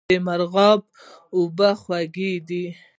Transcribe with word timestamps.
د 0.09 0.11
مرغاب 0.27 0.81
اوبه 1.37 1.69
خوږې 1.81 2.31
دي 2.47 2.65